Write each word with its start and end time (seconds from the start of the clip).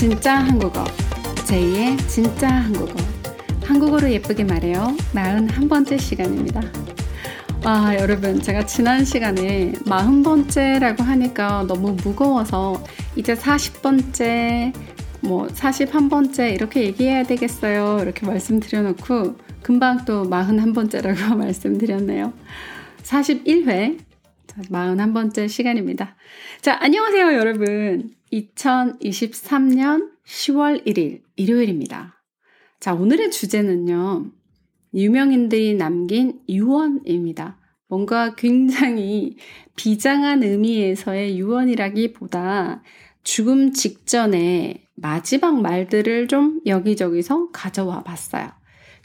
진짜 0.00 0.34
한국어. 0.34 0.82
제2의 1.44 2.08
진짜 2.08 2.48
한국어. 2.48 2.94
한국어로 3.62 4.10
예쁘게 4.10 4.44
말해요. 4.44 4.96
41번째 5.12 6.00
시간입니다. 6.00 6.62
와 7.66 7.94
여러분 7.98 8.40
제가 8.40 8.64
지난 8.64 9.04
시간에 9.04 9.72
40번째라고 9.72 11.02
하니까 11.02 11.66
너무 11.68 11.98
무거워서 12.02 12.82
이제 13.14 13.34
40번째 13.34 14.72
뭐 15.20 15.46
41번째 15.48 16.54
이렇게 16.54 16.84
얘기해야 16.84 17.24
되겠어요. 17.24 17.98
이렇게 18.00 18.24
말씀드려놓고 18.24 19.36
금방 19.60 20.06
또 20.06 20.24
41번째라고 20.24 21.36
말씀드렸네요. 21.36 22.32
41회. 23.02 23.98
41번째 24.48 25.46
시간입니다. 25.46 26.16
자, 26.62 26.78
안녕하세요, 26.80 27.34
여러분. 27.34 28.19
2023년 28.32 30.10
10월 30.24 30.86
1일, 30.86 31.22
일요일입니다. 31.36 32.22
자, 32.78 32.94
오늘의 32.94 33.30
주제는요, 33.30 34.30
유명인들이 34.94 35.74
남긴 35.74 36.40
유언입니다. 36.48 37.58
뭔가 37.88 38.34
굉장히 38.36 39.36
비장한 39.76 40.42
의미에서의 40.42 41.38
유언이라기 41.38 42.12
보다 42.12 42.82
죽음 43.22 43.72
직전에 43.72 44.86
마지막 44.94 45.60
말들을 45.60 46.28
좀 46.28 46.60
여기저기서 46.66 47.50
가져와 47.50 48.02
봤어요. 48.02 48.59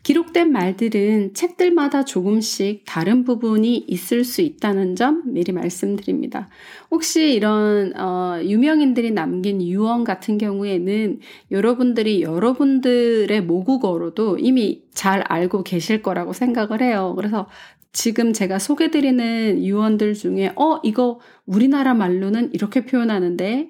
기록된 0.06 0.52
말들은 0.52 1.34
책들마다 1.34 2.06
조금씩 2.06 2.84
다른 2.86 3.24
부분이 3.24 3.86
있을 3.88 4.24
수 4.24 4.42
있다는 4.42 4.96
점 4.96 5.24
미리 5.26 5.52
말씀드립니다. 5.52 6.48
혹시 6.92 7.34
이런 7.34 7.92
어, 8.00 8.40
유명인들이 8.44 9.10
남긴 9.10 9.64
유언 9.64 10.04
같은 10.04 10.38
경우에는 10.38 11.22
여러분들이 11.50 12.22
여러분들의 12.22 13.42
모국어로도 13.42 14.38
이미 14.38 14.84
잘 14.94 15.24
알고 15.28 15.64
계실 15.64 16.04
거라고 16.04 16.34
생각을 16.34 16.84
해요. 16.84 17.14
그래서 17.18 17.48
지금 17.92 18.32
제가 18.32 18.60
소개드리는 18.60 19.64
유언들 19.64 20.14
중에 20.14 20.52
어 20.56 20.82
이거 20.84 21.20
우리나라 21.48 21.96
말로는 21.96 22.54
이렇게 22.54 22.86
표현하는데 22.86 23.70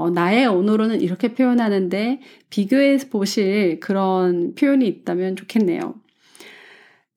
어, 0.00 0.08
나의 0.08 0.46
언어로는 0.46 1.02
이렇게 1.02 1.34
표현하는데 1.34 2.20
비교해 2.48 2.96
보실 3.10 3.80
그런 3.80 4.54
표현이 4.54 4.86
있다면 4.86 5.36
좋겠네요. 5.36 5.94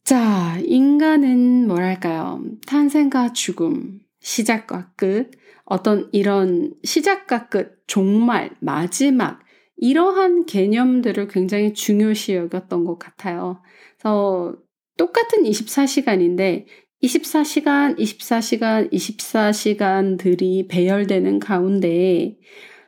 자, 0.04 0.60
인간은 0.66 1.66
뭐랄까요? 1.68 2.44
탄생과 2.68 3.32
죽음, 3.32 4.02
시작과 4.20 4.92
끝, 4.98 5.32
어떤 5.64 6.10
이런 6.12 6.74
시작과 6.84 7.48
끝, 7.48 7.84
종말, 7.88 8.52
마지막, 8.60 9.40
이러한 9.78 10.46
개념들을 10.46 11.30
굉장히 11.30 11.74
중요시 11.74 12.36
여겼던 12.36 12.84
것 12.84 13.00
같아요. 13.00 13.62
그래서 13.98 14.58
똑같은 14.98 15.44
24시간인데 15.44 16.66
24시간, 17.02 17.98
24시간, 17.98 18.92
24시간들이 18.92 20.68
배열되는 20.68 21.40
가운데 21.40 22.38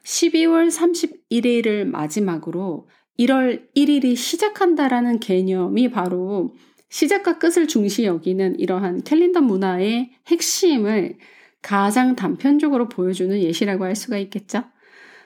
12월 0.05 0.69
31일을 0.69 1.85
마지막으로 1.85 2.87
1월 3.19 3.67
1일이 3.75 4.15
시작한다라는 4.15 5.19
개념이 5.19 5.89
바로 5.89 6.53
시작과 6.89 7.39
끝을 7.39 7.67
중시 7.67 8.05
여기는 8.05 8.59
이러한 8.59 9.03
캘린더 9.03 9.41
문화의 9.41 10.11
핵심을 10.27 11.17
가장 11.61 12.15
단편적으로 12.15 12.87
보여주는 12.87 13.37
예시라고 13.37 13.85
할 13.85 13.95
수가 13.95 14.17
있겠죠. 14.19 14.63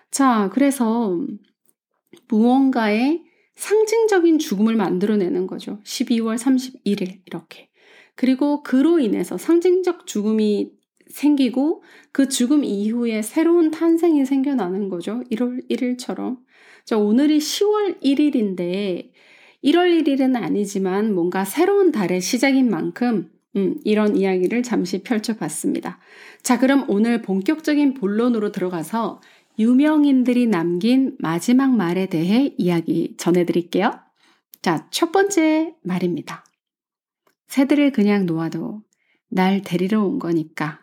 자, 0.10 0.50
그래서 0.54 1.20
무언가의 2.30 3.23
상징적인 3.56 4.39
죽음을 4.39 4.76
만들어내는 4.76 5.48
거죠. 5.48 5.80
12월 5.84 6.38
31일 6.38 7.20
이렇게. 7.26 7.70
그리고 8.16 8.64
그로 8.64 9.00
인해서 9.00 9.38
상징적 9.38 10.08
죽음이 10.08 10.72
생기고 11.09 11.83
그 12.11 12.30
죽음 12.30 12.64
이후에 12.64 13.21
새로운 13.21 13.71
탄생이 13.71 14.25
생겨나는 14.25 14.89
거죠. 14.89 15.23
1월 15.31 15.70
1일처럼. 15.70 16.37
자, 16.86 16.97
오늘이 16.97 17.39
10월 17.39 18.02
1일인데 18.02 19.11
1월 19.64 20.03
1일은 20.03 20.36
아니지만 20.36 21.14
뭔가 21.14 21.45
새로운 21.45 21.92
달의 21.92 22.21
시작인 22.21 22.70
만큼 22.70 23.30
음, 23.55 23.75
이런 23.83 24.15
이야기를 24.15 24.64
잠시 24.64 25.03
펼쳐봤습니다. 25.03 25.99
자, 26.43 26.59
그럼 26.59 26.86
오늘 26.87 27.21
본격적인 27.21 27.95
본론으로 27.95 28.52
들어가서 28.52 29.21
유명인들이 29.58 30.47
남긴 30.47 31.17
마지막 31.20 31.76
말에 31.76 32.05
대해 32.05 32.53
이야기 32.58 33.15
전해드릴게요. 33.17 33.91
자, 34.61 34.87
첫 34.91 35.11
번째 35.11 35.76
말입니다. 35.83 36.45
새들을 37.47 37.91
그냥 37.91 38.26
놓아도 38.26 38.81
날 39.30 39.61
데리러 39.61 40.03
온 40.03 40.20
거니까 40.20 40.80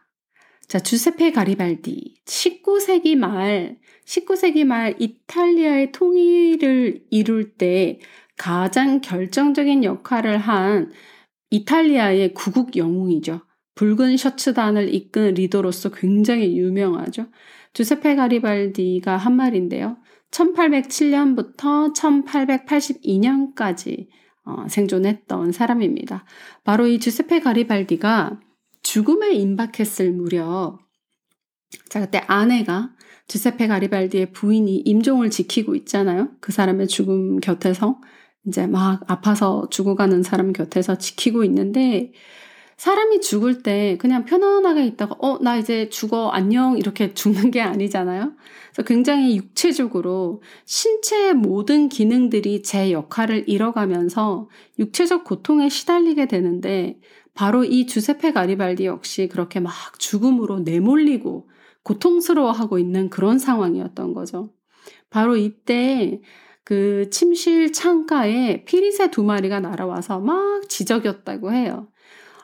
자, 0.69 0.81
주세페 0.81 1.31
가리발디. 1.31 2.17
19세기 2.25 3.17
말, 3.17 3.79
19세기 4.05 4.65
말 4.65 4.97
이탈리아의 4.99 5.93
통일을 5.93 7.05
이룰 7.11 7.53
때 7.53 8.01
가장 8.37 9.01
결정적인 9.01 9.85
역할을 9.85 10.39
한 10.39 10.91
이탈리아의 11.51 12.35
구국 12.35 12.77
영웅이죠. 12.77 13.43
붉은 13.77 14.17
셔츠단을 14.17 14.93
이끈 14.93 15.35
리더로서 15.35 15.91
굉장히 15.91 16.59
유명하죠. 16.59 17.27
주세페 17.73 18.17
가리발디가 18.17 19.17
한 19.17 19.37
말인데요. 19.37 19.99
1807년부터 20.33 21.95
1882년까지 21.95 24.09
어, 24.45 24.67
생존했던 24.69 25.53
사람입니다. 25.53 26.25
바로 26.65 26.87
이 26.87 26.99
주세페 26.99 27.41
가리발디가 27.41 28.41
죽음에 28.87 29.33
임박했을 29.33 30.13
무렵, 30.13 30.79
자, 31.89 32.01
그때 32.01 32.21
아내가 32.29 32.91
주세페 33.27 33.67
가리발디의 33.67 34.31
부인이 34.31 34.77
임종을 34.77 35.31
지키고 35.31 35.75
있잖아요. 35.75 36.29
그 36.41 36.53
사람의 36.53 36.87
죽음 36.87 37.41
곁에서 37.41 38.01
이제 38.47 38.69
막 38.69 39.01
아파서 39.09 39.67
죽어가는 39.71 40.23
사람 40.23 40.53
곁에서 40.53 40.99
지키고 40.99 41.43
있는데 41.43 42.13
사람이 42.77 43.23
죽을 43.23 43.65
때 43.65 43.97
그냥 43.99 44.25
편안하게 44.25 44.87
있다가 44.87 45.17
어, 45.19 45.39
나 45.43 45.57
이제 45.57 45.89
죽어 45.89 46.29
안녕 46.29 46.79
이렇게 46.79 47.13
죽는 47.15 47.51
게 47.51 47.61
아니잖아요. 47.63 48.35
그래서 48.73 48.87
굉장히 48.87 49.37
육체적으로 49.37 50.43
신체의 50.65 51.35
모든 51.35 51.89
기능들이 51.89 52.63
제 52.63 52.93
역할을 52.93 53.49
잃어가면서 53.49 54.49
육체적 54.79 55.25
고통에 55.25 55.69
시달리게 55.69 56.29
되는데 56.29 57.01
바로 57.37 57.65
이 57.65 57.87
주세페 57.87 58.33
가리발디 58.33 58.87
역시 58.87 59.29
그렇게 59.29 59.61
막 59.61 59.73
죽음으로 59.99 60.61
내몰리고 60.61 61.49
고통스러워하고 61.83 62.79
있는 62.79 63.11
그런 63.11 63.39
상황이었던 63.39 64.15
거죠. 64.15 64.51
바로 65.11 65.37
이때 65.37 66.21
그 66.65 67.11
침실 67.11 67.73
창가에 67.73 68.65
피리새 68.65 69.11
두 69.11 69.23
마리가 69.23 69.61
날아와서 69.61 70.19
막 70.21 70.69
지저귀었다고 70.69 71.53
해요. 71.53 71.89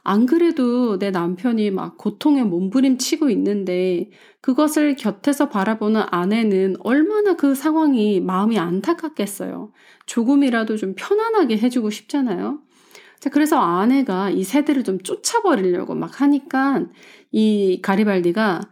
안 0.05 0.27
그래도 0.27 0.99
내 0.99 1.11
남편이 1.11 1.71
막 1.71 1.97
고통에 1.97 2.43
몸부림치고 2.45 3.31
있는데 3.31 4.11
그것을 4.41 4.97
곁에서 4.97 5.49
바라보는 5.49 6.03
아내는 6.11 6.77
얼마나 6.81 7.35
그 7.35 7.55
상황이 7.55 8.21
마음이 8.21 8.59
안타깝겠어요. 8.59 9.73
조금이라도 10.07 10.77
좀 10.77 10.95
편안하게 10.97 11.59
해주고 11.59 11.91
싶잖아요. 11.91 12.61
자, 13.23 13.31
그래서 13.31 13.57
아내가 13.57 14.31
이 14.31 14.43
새들을 14.43 14.83
좀 14.83 15.01
쫓아버리려고 15.01 15.95
막 15.95 16.21
하니까 16.21 16.85
이 17.31 17.79
가리발디가 17.81 18.63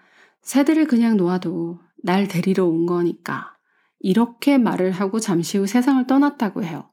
새들을 0.42 0.88
그냥 0.88 1.16
놓아도 1.16 1.78
날 2.02 2.26
데리러 2.26 2.66
온 2.66 2.84
거니까 2.84 3.56
이렇게 4.00 4.58
말을 4.58 4.90
하고 4.90 5.20
잠시 5.20 5.56
후 5.56 5.69
세상을 5.69 6.04
떠났다고 6.08 6.64
해요. 6.64 6.90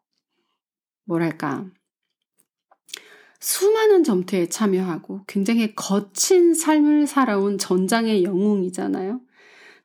뭐랄까. 1.06 1.66
수많은 3.40 4.04
점토에 4.04 4.50
참여하고 4.50 5.22
굉장히 5.26 5.74
거친 5.74 6.54
삶을 6.54 7.08
살아온 7.08 7.58
전장의 7.58 8.24
영웅이잖아요. 8.24 9.20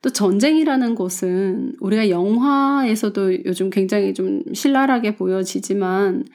또 0.03 0.11
전쟁이라는 0.11 0.93
것은 0.93 1.77
우리가 1.79 2.11
영화에서도 2.11 3.45
요즘 3.45 3.71
굉장히 3.71 4.13
좀 4.13 4.43
신랄하게 4.53 5.15
보여지지만 5.15 6.25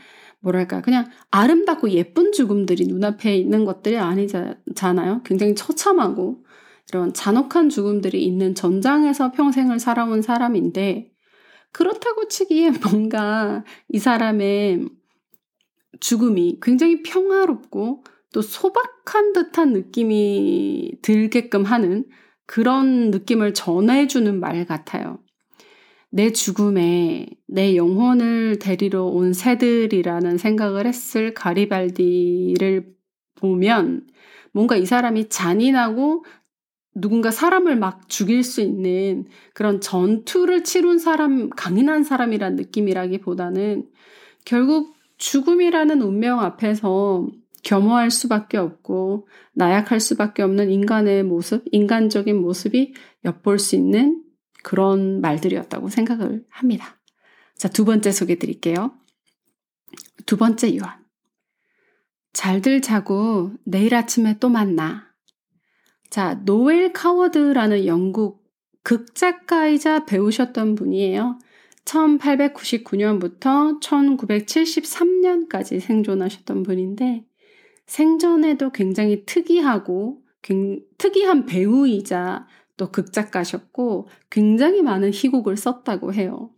뭐랄까 0.40 0.80
그냥 0.80 1.10
아름답고 1.30 1.90
예쁜 1.90 2.32
죽음들이 2.32 2.86
눈앞에 2.86 3.36
있는 3.36 3.64
것들이 3.64 3.98
아니잖아요. 3.98 5.22
굉장히 5.24 5.54
처참하고 5.54 6.44
이런 6.90 7.12
잔혹한 7.12 7.68
죽음들이 7.68 8.24
있는 8.24 8.54
전장에서 8.54 9.32
평생을 9.32 9.78
살아온 9.78 10.22
사람인데 10.22 11.10
그렇다고 11.72 12.28
치기에 12.28 12.70
뭔가 12.84 13.64
이 13.88 13.98
사람의 13.98 14.88
죽음이 16.00 16.58
굉장히 16.62 17.02
평화롭고 17.02 18.04
또 18.32 18.42
소박한 18.42 19.32
듯한 19.32 19.72
느낌이 19.72 20.98
들게끔 21.02 21.64
하는 21.64 22.04
그런 22.46 23.10
느낌을 23.10 23.52
전해주는 23.54 24.38
말 24.38 24.64
같아요. 24.64 25.18
내 26.10 26.32
죽음에 26.32 27.26
내 27.46 27.76
영혼을 27.76 28.58
데리러 28.58 29.04
온 29.04 29.32
새들이라는 29.32 30.38
생각을 30.38 30.86
했을 30.86 31.34
가리발디를 31.34 32.94
보면 33.34 34.06
뭔가 34.52 34.76
이 34.76 34.86
사람이 34.86 35.28
잔인하고 35.28 36.24
누군가 36.94 37.30
사람을 37.30 37.76
막 37.76 38.08
죽일 38.08 38.42
수 38.42 38.60
있는 38.60 39.26
그런 39.54 39.80
전투를 39.80 40.64
치룬 40.64 40.98
사람, 40.98 41.50
강인한 41.50 42.02
사람이란 42.02 42.56
느낌이라기보다는 42.56 43.86
결국 44.44 44.94
죽음이라는 45.18 46.02
운명 46.02 46.40
앞에서 46.40 47.28
겸허할 47.62 48.10
수밖에 48.10 48.56
없고 48.56 49.28
나약할 49.52 50.00
수밖에 50.00 50.42
없는 50.42 50.70
인간의 50.70 51.22
모습, 51.24 51.64
인간적인 51.70 52.40
모습이 52.40 52.94
엿볼 53.24 53.58
수 53.58 53.76
있는 53.76 54.22
그런 54.62 55.20
말들이었다고 55.20 55.88
생각을 55.88 56.44
합니다. 56.50 57.00
자, 57.56 57.68
두 57.68 57.84
번째 57.84 58.12
소개 58.12 58.38
드릴게요. 58.38 58.92
두 60.26 60.36
번째 60.36 60.72
유언. 60.72 60.88
잘들 62.32 62.82
자고 62.82 63.52
내일 63.64 63.94
아침에 63.94 64.38
또 64.38 64.48
만나. 64.48 65.08
자, 66.10 66.34
노엘 66.44 66.92
카워드라는 66.92 67.86
영국 67.86 68.46
극작가이자 68.82 70.06
배우셨던 70.06 70.74
분이에요. 70.74 71.38
1899년부터 71.84 73.80
1973년까지 73.80 75.80
생존하셨던 75.80 76.62
분인데, 76.62 77.24
생전에도 77.86 78.70
굉장히 78.70 79.24
특이하고, 79.26 80.22
특이한 80.98 81.46
배우이자 81.46 82.46
또 82.78 82.90
극작가셨고, 82.90 84.08
굉장히 84.30 84.80
많은 84.80 85.10
희곡을 85.12 85.58
썼다고 85.58 86.14
해요. 86.14 86.50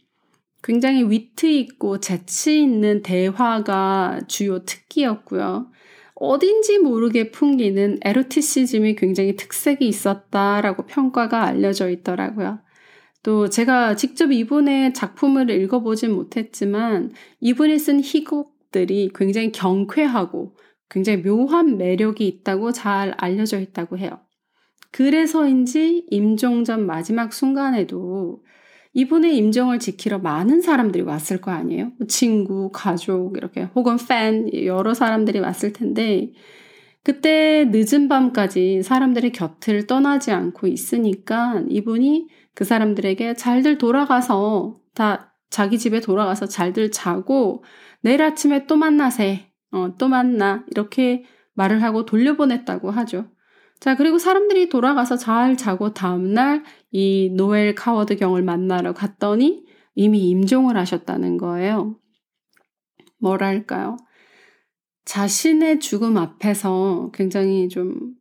굉장히 0.62 1.02
위트 1.02 1.46
있고 1.46 1.99
재치 1.99 2.62
있는 2.62 3.02
대화가 3.02 4.20
주요 4.28 4.64
특기였고요. 4.64 5.70
어딘지 6.14 6.78
모르게 6.78 7.31
풍기는 7.31 7.99
에로티시즘이 8.02 8.96
굉장히 8.96 9.37
특색이 9.37 9.88
있었다라고 9.88 10.84
평가가 10.84 11.44
알려져 11.44 11.88
있더라고요. 11.88 12.61
또 13.22 13.49
제가 13.49 13.96
직접 13.96 14.31
이분의 14.31 14.93
작품을 14.93 15.50
읽어보진 15.50 16.12
못했지만 16.12 17.12
이분이 17.40 17.78
쓴 17.78 18.00
희곡들이 18.02 19.11
굉장히 19.14 19.50
경쾌하고 19.50 20.56
굉장히 20.90 21.22
묘한 21.22 21.78
매력이 21.78 22.26
있다고 22.26 22.72
잘 22.72 23.14
알려져 23.17 23.58
있다고 23.58 23.96
해요. 23.96 24.20
그래서인지 24.92 26.06
임종 26.10 26.64
전 26.64 26.87
마지막 26.87 27.32
순간에도 27.32 28.42
이분의 28.92 29.37
임종을 29.37 29.78
지키러 29.78 30.19
많은 30.19 30.60
사람들이 30.60 31.04
왔을 31.04 31.40
거 31.40 31.52
아니에요? 31.52 31.92
뭐 31.98 32.06
친구, 32.08 32.70
가족, 32.72 33.37
이렇게, 33.37 33.62
혹은 33.75 33.96
팬, 34.08 34.50
여러 34.64 34.94
사람들이 34.94 35.38
왔을 35.38 35.72
텐데, 35.72 36.32
그때 37.02 37.66
늦은 37.70 38.08
밤까지 38.08 38.82
사람들의 38.82 39.32
곁을 39.32 39.87
떠나지 39.87 40.32
않고 40.32 40.66
있으니까 40.66 41.62
이분이 41.69 42.28
그 42.54 42.64
사람들에게 42.64 43.34
잘들 43.34 43.78
돌아가서 43.78 44.78
다 44.94 45.34
자기 45.48 45.78
집에 45.78 46.00
돌아가서 46.00 46.46
잘들 46.46 46.90
자고 46.90 47.64
내일 48.02 48.22
아침에 48.22 48.66
또 48.66 48.76
만나세. 48.76 49.50
어, 49.72 49.94
또 49.98 50.08
만나. 50.08 50.64
이렇게 50.70 51.25
말을 51.54 51.82
하고 51.82 52.04
돌려보냈다고 52.04 52.90
하죠. 52.90 53.28
자, 53.81 53.97
그리고 53.97 54.19
사람들이 54.19 54.69
돌아가서 54.69 55.17
잘 55.17 55.56
자고 55.56 55.94
다음날 55.94 56.62
이 56.91 57.31
노엘 57.35 57.75
카워드 57.75 58.17
경을 58.17 58.43
만나러 58.43 58.93
갔더니 58.93 59.65
이미 59.94 60.29
임종을 60.29 60.77
하셨다는 60.77 61.38
거예요. 61.38 61.99
뭐랄까요? 63.19 63.97
자신의 65.06 65.81
죽음 65.81 66.19
앞에서 66.19 67.11
굉장히 67.15 67.69
좀 67.69 68.15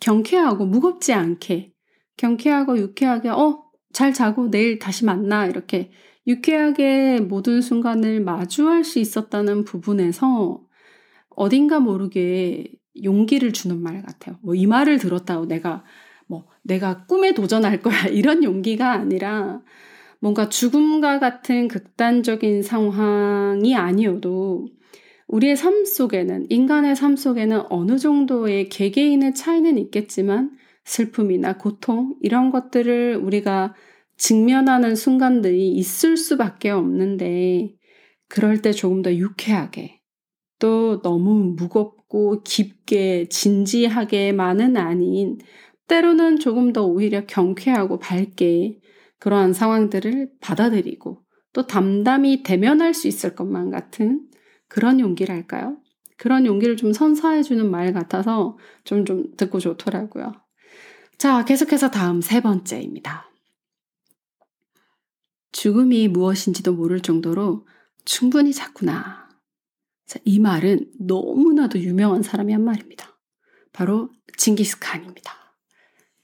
경쾌하고 0.00 0.66
무겁지 0.66 1.14
않게, 1.14 1.72
경쾌하고 2.18 2.78
유쾌하게, 2.78 3.30
어, 3.30 3.64
잘 3.92 4.12
자고 4.12 4.50
내일 4.50 4.78
다시 4.78 5.06
만나. 5.06 5.46
이렇게 5.46 5.90
유쾌하게 6.26 7.20
모든 7.20 7.62
순간을 7.62 8.20
마주할 8.20 8.84
수 8.84 8.98
있었다는 8.98 9.64
부분에서 9.64 10.62
어딘가 11.30 11.80
모르게 11.80 12.77
용기를 13.04 13.52
주는 13.52 13.80
말 13.80 14.02
같아요. 14.02 14.36
뭐 14.42 14.54
이 14.54 14.66
말을 14.66 14.98
들었다고 14.98 15.46
내가 15.46 15.84
뭐 16.26 16.46
내가 16.62 17.04
꿈에 17.06 17.32
도전할 17.34 17.82
거야 17.82 18.06
이런 18.12 18.44
용기가 18.44 18.92
아니라 18.92 19.60
뭔가 20.20 20.48
죽음과 20.48 21.20
같은 21.20 21.68
극단적인 21.68 22.62
상황이 22.62 23.76
아니어도 23.76 24.66
우리의 25.28 25.56
삶 25.56 25.84
속에는 25.84 26.46
인간의 26.48 26.96
삶 26.96 27.16
속에는 27.16 27.64
어느 27.70 27.98
정도의 27.98 28.68
개개인의 28.68 29.34
차이는 29.34 29.78
있겠지만 29.78 30.50
슬픔이나 30.84 31.58
고통 31.58 32.16
이런 32.22 32.50
것들을 32.50 33.16
우리가 33.16 33.74
직면하는 34.16 34.96
순간들이 34.96 35.70
있을 35.72 36.16
수밖에 36.16 36.70
없는데 36.70 37.74
그럴 38.28 38.62
때 38.62 38.72
조금 38.72 39.02
더 39.02 39.14
유쾌하게 39.14 40.00
또 40.58 41.00
너무 41.02 41.54
무겁 41.56 41.97
고 42.08 42.42
깊게 42.42 43.28
진지하게만은 43.28 44.76
아닌 44.76 45.38
때로는 45.88 46.38
조금 46.38 46.72
더 46.72 46.84
오히려 46.84 47.26
경쾌하고 47.26 47.98
밝게 47.98 48.80
그러한 49.18 49.52
상황들을 49.52 50.30
받아들이고 50.40 51.22
또 51.52 51.66
담담히 51.66 52.42
대면할 52.42 52.94
수 52.94 53.08
있을 53.08 53.34
것만 53.34 53.70
같은 53.70 54.26
그런 54.68 55.00
용기랄까요? 55.00 55.78
그런 56.16 56.46
용기를 56.46 56.76
좀 56.76 56.92
선사해주는 56.92 57.70
말 57.70 57.92
같아서 57.92 58.58
좀, 58.84 59.04
좀 59.04 59.36
듣고 59.36 59.58
좋더라고요. 59.60 60.32
자, 61.16 61.44
계속해서 61.44 61.90
다음 61.90 62.20
세 62.20 62.40
번째입니다. 62.40 63.30
죽음이 65.52 66.08
무엇인지도 66.08 66.74
모를 66.74 67.00
정도로 67.00 67.66
충분히 68.04 68.52
작구나. 68.52 69.27
자, 70.08 70.18
이 70.24 70.40
말은 70.40 70.90
너무나도 70.98 71.78
유명한 71.80 72.22
사람이 72.22 72.54
한 72.54 72.64
말입니다. 72.64 73.18
바로 73.74 74.08
징기스칸입니다. 74.38 75.34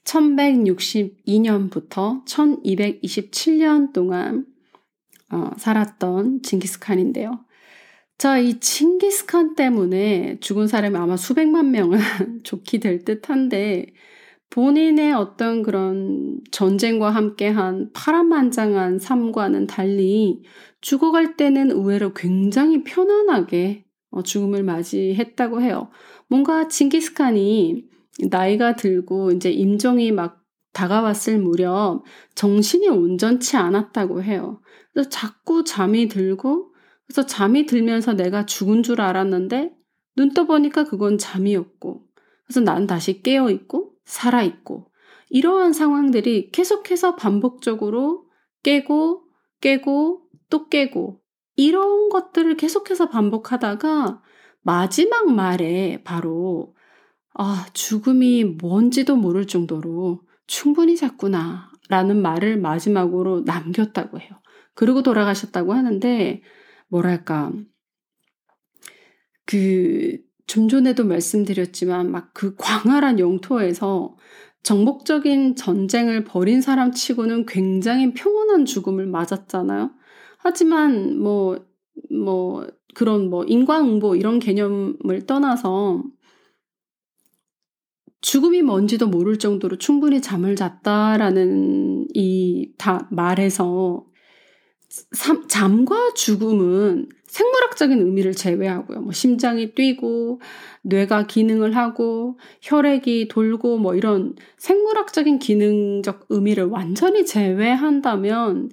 1162년부터 0.03 2.25
1227년 2.25 3.93
동안 3.93 4.47
어, 5.31 5.51
살았던 5.57 6.41
징기스칸인데요. 6.41 7.45
자, 8.17 8.39
이 8.39 8.59
징기스칸 8.59 9.53
때문에 9.55 10.39
죽은 10.39 10.67
사람이 10.67 10.97
아마 10.97 11.15
수백만 11.15 11.69
명은 11.69 11.99
좋게 12.43 12.79
될 12.79 13.05
듯한데 13.05 13.93
본인의 14.55 15.11
어떤 15.11 15.63
그런 15.63 16.39
전쟁과 16.49 17.09
함께한 17.09 17.89
파란만장한 17.91 18.99
삶과는 18.99 19.67
달리 19.67 20.43
죽어갈 20.79 21.35
때는 21.35 21.71
의외로 21.71 22.13
굉장히 22.13 22.85
편안하게 22.85 23.83
어, 24.11 24.23
죽음을 24.23 24.63
맞이했다고 24.63 25.59
해요. 25.59 25.89
뭔가 26.29 26.69
징기스칸이 26.69 27.83
나이가 28.29 28.77
들고 28.77 29.31
이제 29.31 29.51
임종이 29.51 30.13
막 30.13 30.41
다가왔을 30.71 31.37
무렵 31.37 32.05
정신이 32.35 32.87
온전치 32.87 33.57
않았다고 33.57 34.23
해요. 34.23 34.61
그래서 34.93 35.09
자꾸 35.09 35.65
잠이 35.65 36.07
들고 36.07 36.71
그래서 37.07 37.25
잠이 37.25 37.65
들면서 37.65 38.13
내가 38.13 38.45
죽은 38.45 38.83
줄 38.83 39.01
알았는데 39.01 39.73
눈 40.15 40.33
떠보니까 40.33 40.85
그건 40.85 41.17
잠이었고 41.17 42.05
그래서 42.45 42.61
난 42.61 42.87
다시 42.87 43.21
깨어 43.21 43.49
있고 43.49 43.94
살아 44.05 44.43
있고 44.43 44.91
이러한 45.29 45.73
상황들이 45.73 46.51
계속해서 46.51 47.15
반복적으로 47.15 48.25
깨고 48.63 49.23
깨고 49.61 50.21
또 50.49 50.69
깨고 50.69 51.21
이런 51.55 52.09
것들을 52.09 52.55
계속해서 52.57 53.09
반복하다가 53.09 54.21
마지막 54.61 55.31
말에 55.33 56.01
바로 56.03 56.75
아, 57.33 57.65
죽음이 57.73 58.45
뭔지도 58.45 59.15
모를 59.15 59.45
정도로 59.45 60.21
충분히 60.47 60.95
잤구나 60.95 61.71
라는 61.89 62.21
말을 62.21 62.57
마지막으로 62.57 63.41
남겼다고 63.41 64.19
해요. 64.19 64.29
그리고 64.73 65.03
돌아가셨다고 65.03 65.73
하는데 65.73 66.41
뭐랄까 66.87 67.51
그 69.45 70.17
좀 70.47 70.67
전에도 70.69 71.05
말씀드렸지만 71.05 72.11
막 72.11 72.33
그 72.33 72.55
광활한 72.57 73.19
영토에서 73.19 74.15
정복적인 74.63 75.55
전쟁을 75.55 76.23
벌인 76.25 76.61
사람 76.61 76.91
치고는 76.91 77.45
굉장히 77.45 78.13
평온한 78.13 78.65
죽음을 78.65 79.05
맞았잖아요. 79.07 79.91
하지만 80.39 81.19
뭐, 81.19 81.59
뭐, 82.11 82.67
그런 82.95 83.29
뭐 83.29 83.43
인과응보 83.45 84.15
이런 84.15 84.39
개념을 84.39 85.25
떠나서 85.27 86.03
죽음이 88.21 88.61
뭔지도 88.61 89.07
모를 89.07 89.37
정도로 89.39 89.77
충분히 89.77 90.21
잠을 90.21 90.55
잤다라는 90.55 92.07
이 92.13 92.73
다 92.77 93.07
말에서 93.11 94.05
잠과 95.49 96.13
죽음은 96.13 97.09
생물학적인 97.27 97.99
의미를 97.99 98.33
제외하고요. 98.33 99.01
뭐 99.01 99.11
심장이 99.11 99.73
뛰고 99.73 100.39
뇌가 100.83 101.27
기능을 101.27 101.75
하고 101.75 102.39
혈액이 102.61 103.27
돌고 103.27 103.77
뭐 103.77 103.95
이런 103.95 104.35
생물학적인 104.57 105.39
기능적 105.39 106.27
의미를 106.29 106.65
완전히 106.65 107.25
제외한다면 107.25 108.69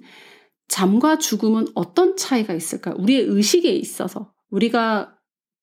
잠과 0.69 1.17
죽음은 1.17 1.67
어떤 1.75 2.15
차이가 2.15 2.53
있을까요? 2.53 2.95
우리의 2.97 3.23
의식에 3.23 3.69
있어서 3.69 4.31
우리가 4.49 5.17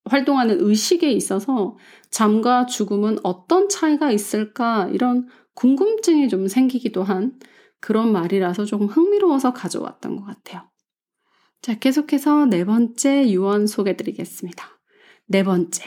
활동하는 0.04 0.58
의식에 0.60 1.10
있어서 1.12 1.76
잠과 2.10 2.66
죽음은 2.66 3.18
어떤 3.22 3.68
차이가 3.68 4.10
있을까 4.10 4.88
이런 4.92 5.28
궁금증이 5.54 6.28
좀 6.28 6.48
생기기도 6.48 7.02
한 7.02 7.38
그런 7.80 8.12
말이라서 8.12 8.64
조금 8.64 8.86
흥미로워서 8.86 9.52
가져왔던 9.52 10.16
것 10.16 10.24
같아요. 10.24 10.70
자, 11.62 11.78
계속해서 11.78 12.46
네 12.46 12.64
번째 12.64 13.30
유언 13.30 13.66
소개 13.66 13.96
드리겠습니다. 13.96 14.80
네 15.26 15.42
번째. 15.42 15.84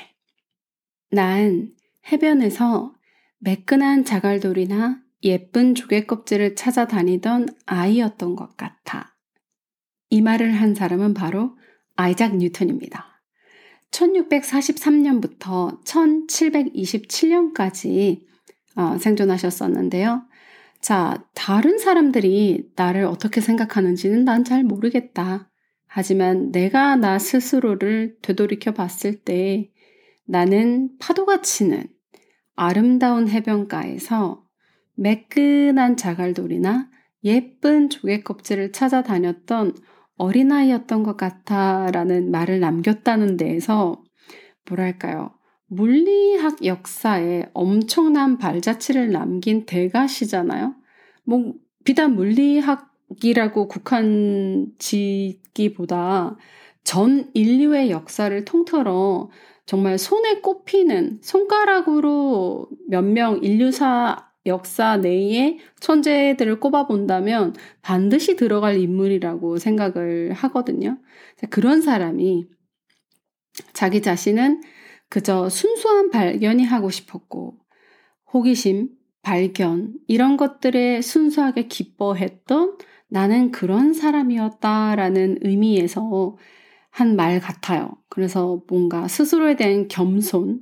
난 1.12 1.72
해변에서 2.12 2.94
매끈한 3.40 4.04
자갈돌이나 4.06 5.02
예쁜 5.24 5.76
조개 5.76 6.06
껍질을 6.06 6.56
찾아다니던 6.56 7.48
아이였던 7.66 8.36
것 8.36 8.58
같아. 8.58 9.16
이 10.10 10.22
말을 10.22 10.54
한 10.54 10.76
사람은 10.76 11.14
바로 11.14 11.58
아이작 11.96 12.36
뉴턴입니다. 12.38 13.22
1643년부터 13.92 15.82
1727년까지 15.86 18.26
어, 18.76 18.98
생존하셨었는데요. 18.98 20.24
자, 20.84 21.26
다른 21.34 21.78
사람들이 21.78 22.72
나를 22.76 23.06
어떻게 23.06 23.40
생각하는지는 23.40 24.26
난 24.26 24.44
잘 24.44 24.66
모르겠다. 24.66 25.50
하지만 25.88 26.52
내가 26.52 26.98
나 26.98 27.18
스스로를 27.20 28.18
되돌이켜 28.22 28.74
봤을 28.74 29.22
때 29.22 29.72
나는 30.26 30.90
파도가 31.00 31.42
치는 31.42 31.86
아름다운 32.58 33.30
해변가에서 33.30 34.44
매끈한 34.96 35.96
자갈돌이나 35.96 36.90
예쁜 37.24 37.90
조개 37.90 38.22
껍질을 38.24 38.74
찾아다녔던 38.74 39.76
어린아이였던 40.18 41.04
것 41.04 41.16
같아 41.16 41.88
라는 41.94 42.30
말을 42.30 42.60
남겼다는 42.60 43.38
데에서 43.38 44.04
뭐랄까요. 44.68 45.32
물리학 45.76 46.66
역사에 46.66 47.50
엄청난 47.54 48.38
발자취를 48.38 49.12
남긴 49.12 49.66
대가시잖아요. 49.66 50.76
뭐, 51.26 51.54
비단 51.84 52.16
물리학이라고 52.16 53.68
국한 53.68 54.68
짓기보다 54.80 56.38
전 56.84 57.30
인류의 57.34 57.92
역사를 57.92 58.46
통틀어 58.46 59.30
정말 59.66 59.98
손에 59.98 60.42
꼽히는 60.42 61.20
손가락으로 61.22 62.68
몇 62.90 63.04
명 63.04 63.40
인류사 63.44 64.30
역사 64.46 64.98
내에 64.98 65.58
천재들을 65.80 66.60
꼽아본다면 66.60 67.56
반드시 67.82 68.36
들어갈 68.36 68.78
인물이라고 68.78 69.58
생각을 69.58 70.34
하거든요. 70.34 70.98
그런 71.50 71.82
사람이 71.82 72.46
자기 73.74 74.02
자신은 74.02 74.62
그저 75.14 75.48
순수한 75.50 76.10
발견이 76.10 76.64
하고 76.66 76.90
싶었고, 76.90 77.60
호기심, 78.34 78.90
발견, 79.22 79.94
이런 80.08 80.38
것들에 80.38 81.02
순수하게 81.02 81.68
기뻐했던 81.68 82.78
나는 83.10 83.52
그런 83.52 83.94
사람이었다라는 83.94 85.40
의미에서 85.44 86.38
한 86.92 87.16
말 87.16 87.40
같아요. 87.40 87.92
그래서 88.10 88.64
뭔가 88.70 89.08
스스로에 89.08 89.56
대한 89.56 89.88
겸손, 89.88 90.62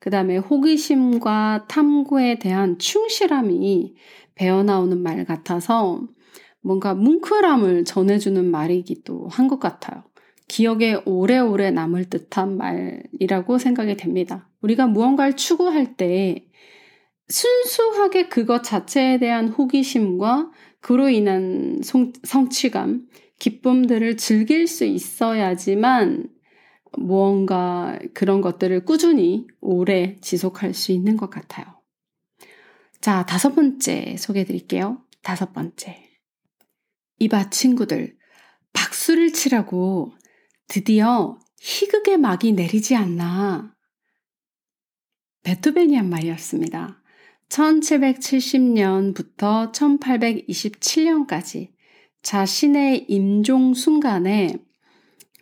그 0.00 0.10
다음에 0.10 0.38
호기심과 0.38 1.66
탐구에 1.68 2.38
대한 2.40 2.78
충실함이 2.78 3.94
배어나오는 4.34 5.02
말 5.02 5.24
같아서 5.24 6.02
뭔가 6.62 6.94
뭉클함을 6.94 7.84
전해주는 7.84 8.44
말이기도 8.50 9.28
한 9.30 9.48
것 9.48 9.60
같아요. 9.60 10.04
기억에 10.48 11.00
오래오래 11.04 11.70
남을 11.70 12.10
듯한 12.10 12.56
말이라고 12.56 13.58
생각이 13.58 13.96
됩니다. 13.96 14.50
우리가 14.60 14.86
무언가를 14.86 15.36
추구할 15.36 15.96
때 15.96 16.46
순수하게 17.28 18.28
그것 18.28 18.62
자체에 18.62 19.18
대한 19.18 19.48
호기심과 19.48 20.50
그로 20.80 21.08
인한 21.08 21.80
성, 21.82 22.12
성취감, 22.22 23.08
기쁨들을 23.38 24.16
즐길 24.16 24.66
수 24.66 24.84
있어야지만 24.84 26.28
무언가 26.98 27.98
그런 28.12 28.40
것들을 28.40 28.84
꾸준히 28.84 29.46
오래 29.60 30.16
지속할 30.20 30.74
수 30.74 30.92
있는 30.92 31.16
것 31.16 31.30
같아요. 31.30 31.66
자, 33.00 33.24
다섯 33.26 33.54
번째 33.54 34.16
소개해 34.18 34.44
드릴게요. 34.44 35.02
다섯 35.22 35.52
번째. 35.52 35.96
이봐, 37.18 37.50
친구들. 37.50 38.16
박수를 38.72 39.32
치라고 39.32 40.12
드디어 40.68 41.38
희극의 41.60 42.18
막이 42.18 42.52
내리지 42.52 42.94
않나. 42.96 43.74
베토벤이 45.42 45.96
한 45.96 46.10
말이었습니다. 46.10 47.02
1770년부터 47.48 49.72
1827년까지 49.72 51.72
자신의 52.22 53.06
임종 53.08 53.74
순간에 53.74 54.54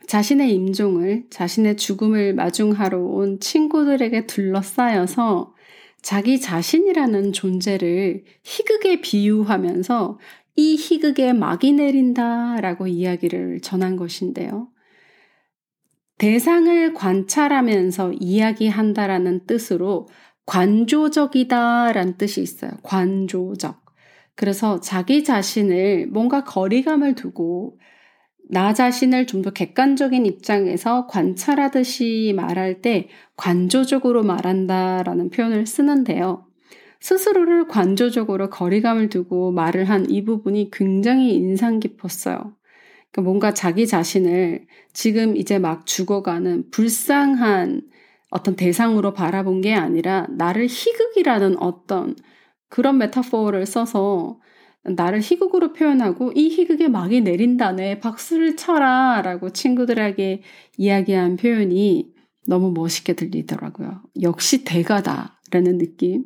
자신의 0.08 0.52
임종을, 0.54 1.26
자신의 1.30 1.76
죽음을 1.76 2.34
마중하러 2.34 2.98
온 2.98 3.38
친구들에게 3.38 4.26
둘러싸여서 4.26 5.54
자기 6.02 6.40
자신이라는 6.40 7.32
존재를 7.32 8.24
희극에 8.42 9.00
비유하면서 9.00 10.18
이 10.56 10.76
희극에 10.76 11.32
막이 11.32 11.72
내린다 11.72 12.60
라고 12.60 12.88
이야기를 12.88 13.60
전한 13.60 13.96
것인데요. 13.96 14.71
대상을 16.22 16.94
관찰하면서 16.94 18.12
이야기한다라는 18.20 19.44
뜻으로 19.44 20.06
관조적이다라는 20.46 22.16
뜻이 22.16 22.40
있어요. 22.42 22.70
관조적. 22.84 23.82
그래서 24.36 24.78
자기 24.78 25.24
자신을 25.24 26.06
뭔가 26.06 26.44
거리감을 26.44 27.16
두고 27.16 27.80
나 28.48 28.72
자신을 28.72 29.26
좀 29.26 29.42
더 29.42 29.50
객관적인 29.50 30.24
입장에서 30.24 31.08
관찰하듯이 31.08 32.32
말할 32.36 32.82
때 32.82 33.08
관조적으로 33.36 34.22
말한다라는 34.22 35.30
표현을 35.30 35.66
쓰는데요. 35.66 36.46
스스로를 37.00 37.66
관조적으로 37.66 38.48
거리감을 38.48 39.08
두고 39.08 39.50
말을 39.50 39.86
한 39.90 40.06
이 40.08 40.24
부분이 40.24 40.70
굉장히 40.72 41.34
인상 41.34 41.80
깊었어요. 41.80 42.54
그러니까 43.12 43.22
뭔가 43.22 43.54
자기 43.54 43.86
자신을 43.86 44.66
지금 44.92 45.36
이제 45.36 45.58
막 45.58 45.86
죽어가는 45.86 46.70
불쌍한 46.70 47.82
어떤 48.30 48.56
대상으로 48.56 49.12
바라본 49.12 49.60
게 49.60 49.74
아니라 49.74 50.26
나를 50.30 50.66
희극이라는 50.66 51.58
어떤 51.58 52.16
그런 52.68 52.96
메타포를 52.98 53.66
써서 53.66 54.40
나를 54.84 55.20
희극으로 55.20 55.74
표현하고 55.74 56.32
이 56.34 56.48
희극에 56.48 56.88
막이 56.88 57.20
내린다네 57.20 58.00
박수를 58.00 58.56
쳐라 58.56 59.22
라고 59.22 59.50
친구들에게 59.50 60.42
이야기한 60.78 61.36
표현이 61.36 62.10
너무 62.46 62.72
멋있게 62.72 63.12
들리더라고요. 63.12 64.02
역시 64.22 64.64
대가다 64.64 65.38
라는 65.50 65.78
느낌. 65.78 66.24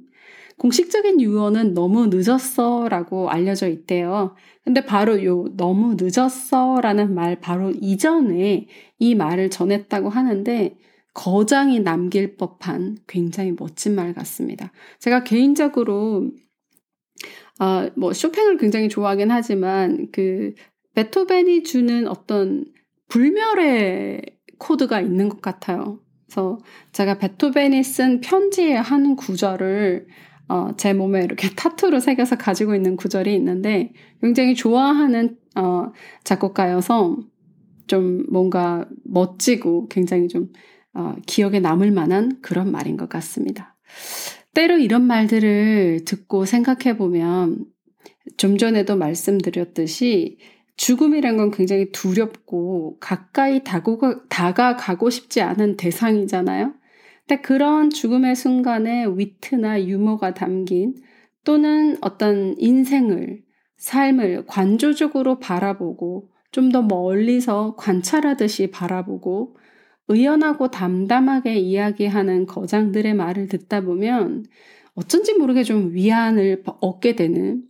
공식적인 0.58 1.20
유언은 1.20 1.74
너무 1.74 2.06
늦었어 2.06 2.88
라고 2.88 3.28
알려져 3.30 3.68
있대요. 3.68 4.34
근데 4.64 4.84
바로 4.84 5.22
요 5.24 5.44
너무 5.56 5.96
늦었어 6.00 6.80
라는 6.80 7.14
말 7.14 7.40
바로 7.40 7.70
이전에 7.70 8.66
이 8.98 9.14
말을 9.14 9.50
전했다고 9.50 10.08
하는데 10.08 10.76
거장이 11.14 11.80
남길 11.80 12.36
법한 12.36 12.98
굉장히 13.06 13.54
멋진 13.58 13.94
말 13.94 14.12
같습니다. 14.14 14.72
제가 14.98 15.24
개인적으로 15.24 16.30
아, 17.58 17.88
뭐 17.96 18.12
쇼팽을 18.12 18.58
굉장히 18.58 18.88
좋아하긴 18.88 19.30
하지만 19.30 20.08
그 20.12 20.54
베토벤이 20.94 21.62
주는 21.62 22.06
어떤 22.06 22.66
불멸의 23.08 24.22
코드가 24.58 25.00
있는 25.00 25.28
것 25.28 25.40
같아요. 25.40 26.00
그래서 26.26 26.58
제가 26.92 27.18
베토벤이 27.18 27.82
쓴 27.82 28.20
편지에 28.20 28.74
한 28.74 29.16
구절을 29.16 30.06
어, 30.48 30.70
제 30.76 30.92
몸에 30.92 31.22
이렇게 31.22 31.48
타투로 31.54 32.00
새겨서 32.00 32.36
가지고 32.36 32.74
있는 32.74 32.96
구절이 32.96 33.34
있는데 33.34 33.92
굉장히 34.20 34.54
좋아하는 34.54 35.36
어, 35.56 35.92
작곡가여서 36.24 37.18
좀 37.86 38.24
뭔가 38.30 38.86
멋지고 39.04 39.88
굉장히 39.88 40.28
좀 40.28 40.52
어, 40.94 41.14
기억에 41.26 41.60
남을 41.60 41.90
만한 41.90 42.38
그런 42.42 42.70
말인 42.70 42.96
것 42.96 43.08
같습니다. 43.08 43.76
때로 44.54 44.78
이런 44.78 45.02
말들을 45.02 46.04
듣고 46.06 46.44
생각해 46.46 46.96
보면 46.96 47.66
좀 48.36 48.56
전에도 48.56 48.96
말씀드렸듯이 48.96 50.38
죽음이란 50.76 51.36
건 51.36 51.50
굉장히 51.50 51.90
두렵고 51.92 52.98
가까이 53.00 53.62
다가가고 53.64 55.10
싶지 55.10 55.40
않은 55.40 55.76
대상이잖아요. 55.76 56.74
근데 57.26 57.42
그런 57.42 57.90
죽음의 57.90 58.36
순간에 58.36 59.06
위트나 59.06 59.84
유머가 59.84 60.32
담긴 60.34 60.94
또는 61.44 61.96
어떤 62.00 62.54
인생을, 62.58 63.42
삶을 63.76 64.46
관조적으로 64.46 65.38
바라보고 65.38 66.30
좀 66.56 66.70
더 66.70 66.80
멀리서 66.80 67.74
관찰하듯이 67.76 68.68
바라보고 68.70 69.56
의연하고 70.08 70.70
담담하게 70.70 71.56
이야기하는 71.56 72.46
거장들의 72.46 73.12
말을 73.12 73.48
듣다 73.48 73.82
보면 73.82 74.46
어쩐지 74.94 75.34
모르게 75.34 75.64
좀 75.64 75.92
위안을 75.92 76.62
얻게 76.80 77.14
되는 77.14 77.64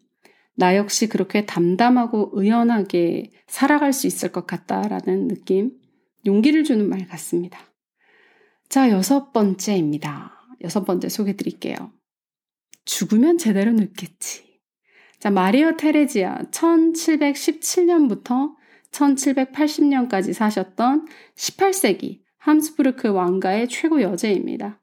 나 0.54 0.76
역시 0.76 1.08
그렇게 1.08 1.46
담담하고 1.46 2.30
의연하게 2.34 3.32
살아갈 3.48 3.92
수 3.92 4.06
있을 4.06 4.30
것 4.30 4.46
같다라는 4.46 5.28
느낌, 5.28 5.72
용기를 6.24 6.62
주는 6.62 6.88
말 6.88 7.06
같습니다. 7.08 7.58
자, 8.68 8.90
여섯 8.90 9.32
번째입니다. 9.32 10.32
여섯 10.64 10.84
번째 10.84 11.08
소개 11.08 11.36
드릴게요. 11.36 11.92
죽으면 12.84 13.38
제대로 13.38 13.70
늙겠지. 13.72 14.44
자, 15.18 15.30
마리오 15.30 15.76
테레지아 15.76 16.50
1717년부터 16.50 18.54
1780년까지 18.90 20.32
사셨던 20.32 21.06
18세기 21.36 22.20
함스부르크 22.38 23.08
왕가의 23.08 23.68
최고 23.68 24.02
여제입니다. 24.02 24.80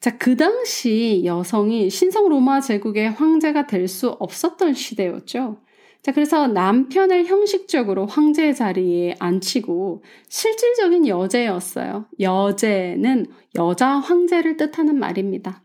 자, 0.00 0.18
그 0.18 0.36
당시 0.36 1.22
여성이 1.24 1.88
신성 1.90 2.28
로마 2.28 2.60
제국의 2.60 3.10
황제가 3.12 3.66
될 3.66 3.88
수 3.88 4.10
없었던 4.10 4.74
시대였죠. 4.74 5.62
자, 6.04 6.12
그래서 6.12 6.46
남편을 6.46 7.24
형식적으로 7.24 8.04
황제 8.04 8.52
자리에 8.52 9.14
앉히고 9.18 10.04
실질적인 10.28 11.08
여제였어요. 11.08 12.04
여제는 12.20 13.24
여자 13.56 13.88
황제를 13.88 14.58
뜻하는 14.58 14.98
말입니다. 14.98 15.64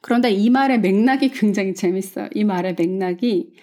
그런데 0.00 0.30
이 0.30 0.50
말의 0.50 0.78
맥락이 0.78 1.30
굉장히 1.30 1.74
재밌어요. 1.74 2.28
이 2.32 2.44
말의 2.44 2.76
맥락이 2.78 3.54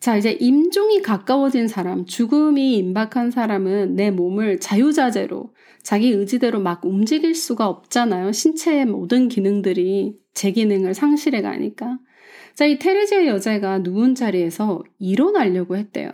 자, 0.00 0.18
이제 0.18 0.32
임종이 0.32 1.00
가까워진 1.00 1.66
사람, 1.66 2.04
죽음이 2.04 2.76
임박한 2.76 3.30
사람은 3.30 3.96
내 3.96 4.10
몸을 4.10 4.60
자유자재로 4.60 5.54
자기 5.82 6.10
의지대로 6.10 6.60
막 6.60 6.84
움직일 6.84 7.34
수가 7.34 7.68
없잖아요. 7.68 8.32
신체의 8.32 8.84
모든 8.84 9.28
기능들이 9.28 10.18
제 10.34 10.50
기능을 10.50 10.92
상실해 10.92 11.40
가니까. 11.40 11.98
자, 12.54 12.66
이 12.66 12.78
테레지아 12.78 13.26
여자가 13.26 13.78
누운 13.78 14.14
자리에서 14.14 14.82
일어나려고 14.98 15.76
했대요. 15.76 16.10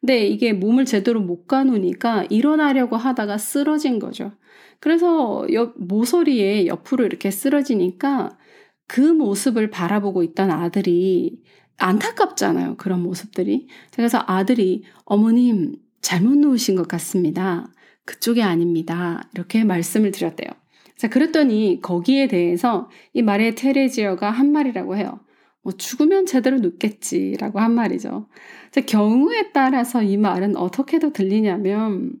근데 0.00 0.26
이게 0.26 0.52
몸을 0.52 0.84
제대로 0.84 1.20
못 1.20 1.46
가누니까 1.46 2.26
일어나려고 2.30 2.96
하다가 2.96 3.38
쓰러진 3.38 3.98
거죠. 3.98 4.32
그래서 4.78 5.46
옆, 5.52 5.74
모서리에 5.76 6.66
옆으로 6.66 7.04
이렇게 7.04 7.30
쓰러지니까 7.30 8.38
그 8.86 9.00
모습을 9.00 9.70
바라보고 9.70 10.22
있던 10.22 10.50
아들이 10.50 11.42
안타깝잖아요. 11.76 12.76
그런 12.76 13.02
모습들이. 13.02 13.68
그래서 13.94 14.22
아들이 14.26 14.84
어머님 15.04 15.76
잘못 16.00 16.36
누우신 16.38 16.76
것 16.76 16.88
같습니다. 16.88 17.70
그쪽이 18.04 18.42
아닙니다. 18.42 19.28
이렇게 19.34 19.64
말씀을 19.64 20.10
드렸대요. 20.10 20.48
자, 20.96 21.08
그랬더니 21.08 21.80
거기에 21.80 22.26
대해서 22.26 22.90
이 23.12 23.22
말의 23.22 23.54
테레지어가 23.54 24.30
한 24.30 24.52
말이라고 24.52 24.96
해요. 24.96 25.20
뭐 25.62 25.72
죽으면 25.72 26.26
제대로 26.26 26.58
눕겠지라고 26.58 27.60
한 27.60 27.74
말이죠. 27.74 28.28
자, 28.70 28.80
경우에 28.80 29.52
따라서 29.52 30.02
이 30.02 30.16
말은 30.16 30.56
어떻게도 30.56 31.12
들리냐면 31.12 32.12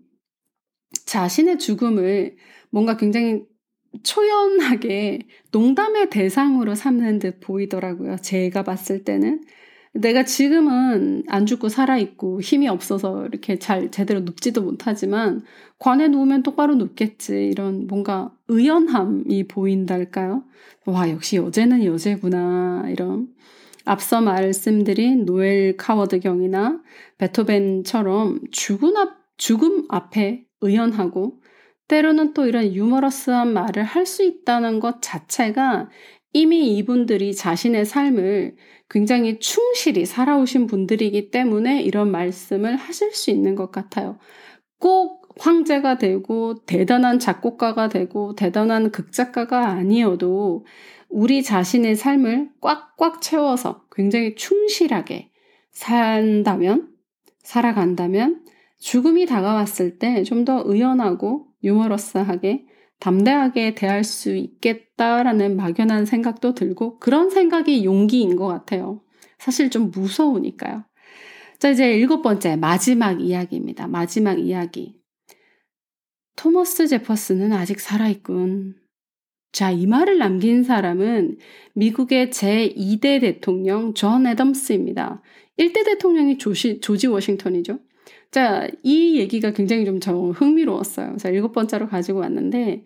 자신의 1.06 1.58
죽음을 1.58 2.36
뭔가 2.70 2.96
굉장히 2.96 3.44
초연하게 4.02 5.20
농담의 5.52 6.10
대상으로 6.10 6.74
삼는 6.74 7.18
듯 7.18 7.40
보이더라고요. 7.40 8.16
제가 8.18 8.62
봤을 8.62 9.04
때는. 9.04 9.42
내가 9.92 10.24
지금은 10.24 11.24
안 11.28 11.46
죽고 11.46 11.68
살아있고 11.68 12.40
힘이 12.40 12.68
없어서 12.68 13.26
이렇게 13.26 13.58
잘 13.58 13.90
제대로 13.90 14.20
눕지도 14.20 14.62
못하지만 14.62 15.42
관에 15.78 16.08
누우면 16.08 16.42
똑바로 16.44 16.76
눕겠지. 16.76 17.46
이런 17.48 17.86
뭔가 17.88 18.32
의연함이 18.48 19.48
보인달까요? 19.48 20.44
와, 20.86 21.10
역시 21.10 21.36
여제는 21.36 21.84
여제구나. 21.84 22.84
이런. 22.88 23.28
앞서 23.84 24.20
말씀드린 24.20 25.24
노엘 25.24 25.76
카워드 25.76 26.20
경이나 26.20 26.80
베토벤처럼 27.18 28.40
죽음, 28.52 28.96
앞, 28.96 29.16
죽음 29.38 29.86
앞에 29.88 30.44
의연하고 30.60 31.40
때로는 31.88 32.34
또 32.34 32.46
이런 32.46 32.72
유머러스한 32.72 33.52
말을 33.52 33.82
할 33.84 34.06
수 34.06 34.22
있다는 34.22 34.80
것 34.80 35.02
자체가 35.02 35.88
이미 36.32 36.76
이분들이 36.76 37.34
자신의 37.34 37.84
삶을 37.86 38.56
굉장히 38.88 39.38
충실히 39.38 40.06
살아오신 40.06 40.66
분들이기 40.66 41.30
때문에 41.30 41.82
이런 41.82 42.10
말씀을 42.10 42.76
하실 42.76 43.12
수 43.12 43.30
있는 43.30 43.54
것 43.56 43.70
같아요. 43.72 44.18
꼭 44.78 45.28
황제가 45.38 45.98
되고 45.98 46.64
대단한 46.66 47.18
작곡가가 47.18 47.88
되고 47.88 48.34
대단한 48.34 48.90
극작가가 48.90 49.68
아니어도 49.68 50.64
우리 51.08 51.42
자신의 51.42 51.96
삶을 51.96 52.50
꽉꽉 52.60 53.20
채워서 53.22 53.84
굉장히 53.92 54.34
충실하게 54.34 55.30
산다면, 55.72 56.88
살아간다면 57.42 58.44
죽음이 58.78 59.26
다가왔을 59.26 59.98
때 59.98 60.22
좀 60.24 60.44
더 60.44 60.62
의연하고 60.64 61.46
유머러스하게 61.64 62.64
담대하게 63.00 63.74
대할 63.74 64.04
수 64.04 64.34
있겠다라는 64.36 65.56
막연한 65.56 66.06
생각도 66.06 66.54
들고 66.54 66.98
그런 66.98 67.30
생각이 67.30 67.84
용기인 67.84 68.36
것 68.36 68.46
같아요. 68.46 69.02
사실 69.38 69.70
좀 69.70 69.90
무서우니까요. 69.90 70.84
자, 71.58 71.70
이제 71.70 71.92
일곱 71.92 72.22
번째, 72.22 72.56
마지막 72.56 73.20
이야기입니다. 73.20 73.86
마지막 73.86 74.38
이야기. 74.38 75.00
토머스 76.36 76.86
제퍼슨은 76.86 77.52
아직 77.52 77.80
살아있군. 77.80 78.76
자, 79.52 79.70
이 79.70 79.86
말을 79.86 80.18
남긴 80.18 80.62
사람은 80.62 81.38
미국의 81.74 82.28
제2대 82.28 83.20
대통령 83.20 83.94
존 83.94 84.26
애덤스입니다. 84.26 85.22
1대 85.58 85.84
대통령이 85.84 86.38
조시, 86.38 86.80
조지 86.80 87.08
워싱턴이죠. 87.08 87.78
자, 88.30 88.68
이 88.82 89.18
얘기가 89.18 89.52
굉장히 89.52 89.84
좀 89.84 90.00
저 90.00 90.14
흥미로웠어요. 90.14 91.16
자, 91.18 91.30
일곱 91.30 91.52
번째로 91.52 91.88
가지고 91.88 92.20
왔는데, 92.20 92.84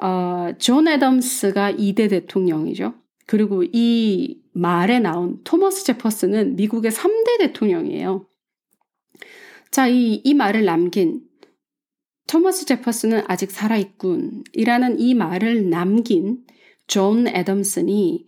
어, 0.00 0.52
존 0.58 0.88
애덤스가 0.88 1.72
2대 1.72 2.08
대통령이죠. 2.08 2.94
그리고 3.26 3.62
이 3.64 4.40
말에 4.52 4.98
나온 4.98 5.40
토머스 5.44 5.84
제퍼슨은 5.84 6.56
미국의 6.56 6.90
3대 6.90 7.38
대통령이에요. 7.38 8.26
자, 9.70 9.88
이, 9.88 10.20
이 10.24 10.34
말을 10.34 10.64
남긴 10.64 11.22
토머스 12.26 12.66
제퍼슨은 12.66 13.22
아직 13.28 13.50
살아있군. 13.50 14.44
이라는 14.54 14.98
이 14.98 15.14
말을 15.14 15.68
남긴 15.70 16.44
존 16.86 17.28
애덤슨이 17.28 18.26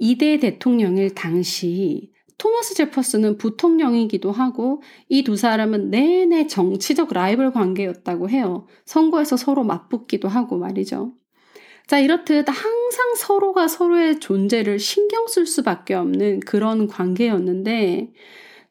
2대 0.00 0.40
대통령일 0.40 1.14
당시 1.14 2.12
토머스 2.38 2.74
제퍼슨은 2.74 3.36
부통령이기도 3.38 4.32
하고 4.32 4.82
이 5.08 5.22
두 5.24 5.36
사람은 5.36 5.90
내내 5.90 6.46
정치적 6.46 7.12
라이벌 7.12 7.52
관계였다고 7.52 8.30
해요. 8.30 8.66
선거에서 8.86 9.36
서로 9.36 9.64
맞붙기도 9.64 10.28
하고 10.28 10.58
말이죠. 10.58 11.12
자, 11.86 11.98
이렇듯 11.98 12.46
항상 12.48 13.14
서로가 13.16 13.66
서로의 13.68 14.20
존재를 14.20 14.78
신경 14.78 15.26
쓸 15.26 15.46
수밖에 15.46 15.94
없는 15.94 16.40
그런 16.40 16.86
관계였는데, 16.86 18.12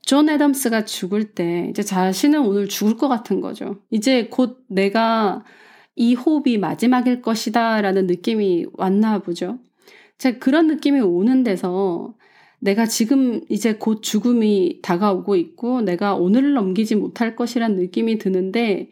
존 0.02 0.30
애덤스가 0.30 0.86
죽을 0.86 1.34
때 1.34 1.68
이제 1.70 1.84
자신은 1.84 2.46
오늘 2.46 2.68
죽을 2.70 2.96
것 2.96 3.08
같은 3.10 3.42
거죠. 3.42 3.82
이제 3.90 4.28
곧 4.30 4.60
내가 4.70 5.44
이 5.96 6.14
호흡이 6.16 6.58
마지막일 6.60 7.22
것이다 7.22 7.82
라는 7.82 8.08
느낌이 8.08 8.68
왔나 8.74 9.20
보죠. 9.20 9.60
자, 10.18 10.38
그런 10.40 10.68
느낌이 10.68 11.00
오는 11.02 11.44
데서 11.44 12.16
내가 12.60 12.86
지금 12.86 13.42
이제 13.50 13.74
곧 13.74 14.02
죽음이 14.02 14.80
다가오고 14.82 15.36
있고 15.36 15.82
내가 15.82 16.16
오늘을 16.16 16.54
넘기지 16.54 16.96
못할 16.96 17.36
것이란 17.36 17.76
느낌이 17.76 18.18
드는데 18.18 18.90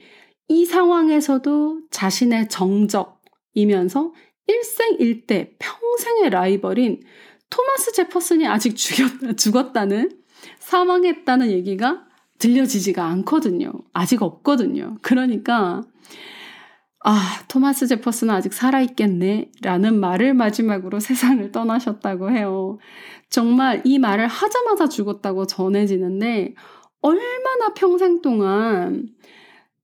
이 0.47 0.65
상황에서도 0.65 1.81
자신의 1.89 2.49
정적이면서 2.49 4.13
일생일대 4.47 5.55
평생의 5.57 6.29
라이벌인 6.29 7.01
토마스 7.49 7.93
제퍼슨이 7.93 8.45
아직 8.47 8.75
죽였, 8.77 9.37
죽었다는 9.37 10.11
사망했다는 10.59 11.49
얘기가 11.51 12.05
들려지지가 12.37 13.03
않거든요. 13.05 13.71
아직 13.93 14.21
없거든요. 14.21 14.97
그러니까 15.01 15.81
아, 17.07 17.45
토마스 17.47 17.85
제퍼슨은 17.87 18.33
아직 18.33 18.51
살아있겠네. 18.53 19.51
라는 19.61 19.99
말을 19.99 20.33
마지막으로 20.33 20.99
세상을 20.99 21.51
떠나셨다고 21.51 22.31
해요. 22.31 22.79
정말 23.29 23.81
이 23.85 23.99
말을 23.99 24.25
하자마자 24.27 24.89
죽었다고 24.89 25.45
전해지는데, 25.45 26.55
얼마나 27.01 27.73
평생 27.75 28.21
동안 28.23 29.09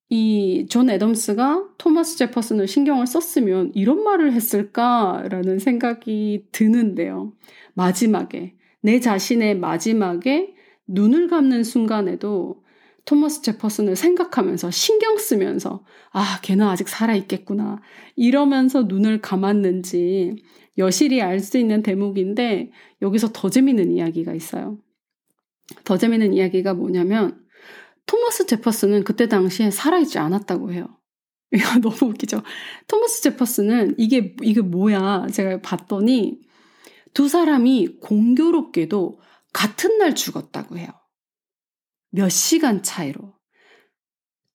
이 0.10 0.66
존 0.70 0.90
애덤스가 0.90 1.70
토마스 1.78 2.18
제퍼슨을 2.18 2.68
신경을 2.68 3.08
썼으면 3.08 3.72
이런 3.76 4.04
말을 4.04 4.34
했을까라는 4.34 5.60
생각이 5.60 6.48
드는데요. 6.52 7.34
마지막에, 7.76 8.56
내 8.82 9.00
자신의 9.00 9.60
마지막에 9.60 10.56
눈을 10.88 11.28
감는 11.28 11.64
순간에도 11.64 12.64
토마스 13.06 13.42
제퍼슨을 13.42 13.96
생각하면서 13.96 14.72
신경 14.72 15.18
쓰면서 15.18 15.84
아, 16.12 16.40
걔는 16.42 16.66
아직 16.68 16.88
살아 16.88 17.16
있겠구나. 17.16 17.82
이러면서 18.16 18.84
눈을 18.84 19.22
감았는지 19.22 20.36
여실히 20.78 21.22
알 21.22 21.40
수 21.40 21.58
있는 21.58 21.84
대목인데 21.84 22.72
여기서 23.02 23.30
더 23.34 23.50
재밌는 23.50 23.92
이야기가 23.92 24.34
있어요. 24.34 24.78
더 25.84 25.98
재밌는 25.98 26.34
이야기가 26.34 26.74
뭐냐면 26.74 27.42
토마스 28.06 28.46
제퍼슨은 28.46 29.04
그때 29.04 29.28
당시에 29.28 29.72
살아있지 29.72 30.20
않았다고 30.20 30.74
해요. 30.74 30.88
이거 31.54 31.80
너무 31.80 32.12
웃기죠. 32.12 32.42
토마스 32.88 33.22
제퍼슨은 33.24 33.96
이게 33.98 34.36
이게 34.42 34.62
뭐야? 34.62 35.28
제가 35.32 35.62
봤더니 35.62 36.40
두 37.14 37.28
사람이 37.28 38.00
공교롭게도 38.02 39.20
같은 39.54 39.98
날 39.98 40.16
죽었다고 40.16 40.78
해요. 40.78 40.88
몇 42.12 42.30
시간 42.30 42.84
차이로. 42.84 43.34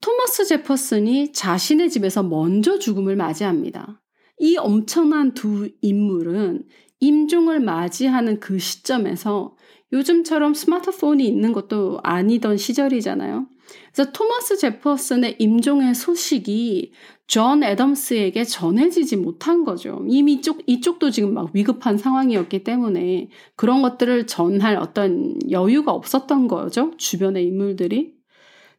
토마스 0.02 0.44
제퍼슨이 0.44 1.32
자신의 1.32 1.90
집에서 1.90 2.22
먼저 2.22 2.78
죽음을 2.78 3.16
맞이합니다. 3.16 4.02
이 4.38 4.56
엄청난 4.58 5.32
두 5.32 5.68
인물은 5.80 6.66
임종을 7.00 7.60
맞이하는 7.60 8.40
그 8.40 8.58
시점에서 8.58 9.55
요즘처럼 9.92 10.54
스마트폰이 10.54 11.26
있는 11.26 11.52
것도 11.52 12.00
아니던 12.02 12.56
시절이잖아요. 12.56 13.46
그래서 13.92 14.12
토마스 14.12 14.56
제퍼슨의 14.58 15.36
임종의 15.38 15.94
소식이 15.94 16.92
존 17.26 17.64
애덤스에게 17.64 18.44
전해지지 18.44 19.16
못한 19.16 19.64
거죠. 19.64 20.04
이미 20.08 20.34
이쪽, 20.34 20.62
이쪽도 20.66 21.10
지금 21.10 21.34
막 21.34 21.50
위급한 21.52 21.98
상황이었기 21.98 22.62
때문에 22.62 23.28
그런 23.56 23.82
것들을 23.82 24.26
전할 24.26 24.76
어떤 24.76 25.38
여유가 25.50 25.92
없었던 25.92 26.46
거죠. 26.46 26.92
주변의 26.96 27.44
인물들이. 27.46 28.14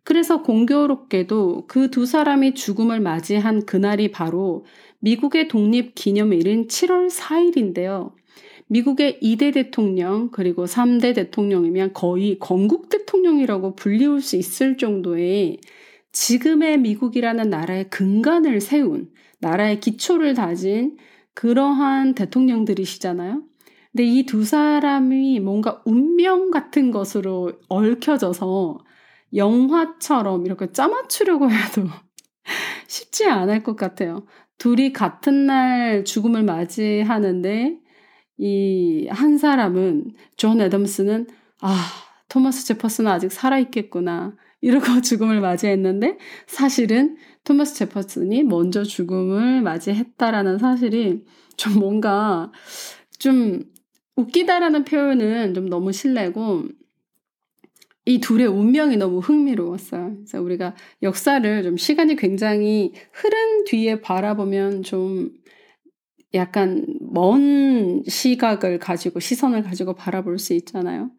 그래서 0.04 0.42
공교롭게도 0.42 1.68
그 1.68 1.92
두 1.92 2.06
사람이 2.06 2.54
죽음을 2.54 3.02
맞이한 3.02 3.66
그날이 3.66 4.10
바로 4.10 4.66
미국의 5.00 5.50
독립 5.50 5.96
기념일인 5.96 6.68
7월 6.68 7.10
4일인데요. 7.10 8.14
미국의 8.70 9.20
2대 9.22 9.54
대통령 9.54 10.30
그리고 10.32 10.66
3대 10.66 11.16
대통령이면 11.16 11.94
거의 11.94 12.38
건국 12.40 12.90
대통령이라고 12.90 13.76
불리울 13.76 14.22
수 14.22 14.36
있을 14.36 14.78
정도의 14.78 15.60
지금의 16.12 16.80
미국이라는 16.80 17.50
나라의 17.50 17.90
근간을 17.90 18.62
세운 18.62 19.10
나라의 19.40 19.80
기초를 19.80 20.34
다진 20.34 20.98
그러한 21.34 22.16
대통령들이시잖아요. 22.16 23.44
근데 23.92 24.04
이 24.04 24.26
두 24.26 24.44
사람이 24.44 25.40
뭔가 25.40 25.82
운명 25.86 26.52
같은 26.52 26.92
것으로 26.92 27.54
얽혀져서 27.70 28.80
영화처럼 29.34 30.46
이렇게 30.46 30.72
짜맞추려고 30.72 31.50
해도 31.52 31.84
쉽지 32.88 33.28
않을 33.28 33.64
것 33.64 33.76
같아요. 33.76 34.26
둘이 34.58 34.94
같은 34.94 35.46
날 35.46 36.04
죽음을 36.06 36.44
맞이하는데 36.44 37.80
이 38.40 39.08
한 39.10 39.38
사람은 39.38 40.14
존 40.36 40.62
애덤스는 40.62 41.28
아 41.62 41.88
토마스 42.30 42.66
제퍼슨은 42.66 43.10
아직 43.12 43.32
살아있겠구나 43.32 44.36
이러고 44.62 44.86
죽음을 45.02 45.40
맞이했는데 45.42 46.18
사실은 46.46 47.18
토마스 47.44 47.76
제퍼슨이 47.76 48.44
먼저 48.44 48.84
죽음을 48.84 49.62
맞이했다라는 49.62 50.58
사실이 50.60 51.24
좀 51.56 51.80
뭔가 51.80 52.52
좀 53.18 53.64
웃기다라는 54.16 54.84
표현은 54.84 55.54
좀 55.54 55.70
너무 55.70 55.92
실례고 55.92 56.66
이 58.06 58.20
둘의 58.20 58.48
운명이 58.48 58.96
너무 58.98 59.20
흥미로웠어요. 59.20 60.14
그래서 60.16 60.42
우리가 60.42 60.76
역사를 61.04 61.64
좀 61.64 61.76
시간이 61.76 62.16
굉장히 62.16 62.94
흐른 63.12 63.66
뒤에 63.66 64.00
바라보면 64.00 64.84
좀 64.84 65.32
약간 66.34 66.86
먼 67.00 68.04
시각을 68.06 68.80
가지고 68.80 69.20
시선을 69.20 69.64
가지고 69.64 69.94
바라볼 69.94 70.40
수 70.40 70.54
있잖아요. 70.54 71.10